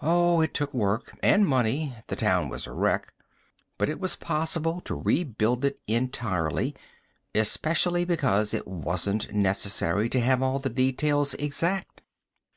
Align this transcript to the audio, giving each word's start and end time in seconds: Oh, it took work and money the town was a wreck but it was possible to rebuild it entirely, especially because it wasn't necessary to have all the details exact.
Oh, 0.00 0.40
it 0.42 0.54
took 0.54 0.72
work 0.72 1.18
and 1.24 1.44
money 1.44 1.92
the 2.06 2.14
town 2.14 2.48
was 2.48 2.68
a 2.68 2.72
wreck 2.72 3.12
but 3.78 3.90
it 3.90 3.98
was 3.98 4.14
possible 4.14 4.80
to 4.82 4.94
rebuild 4.94 5.64
it 5.64 5.80
entirely, 5.88 6.76
especially 7.34 8.04
because 8.04 8.54
it 8.54 8.68
wasn't 8.68 9.34
necessary 9.34 10.08
to 10.10 10.20
have 10.20 10.40
all 10.40 10.60
the 10.60 10.70
details 10.70 11.34
exact. 11.34 12.00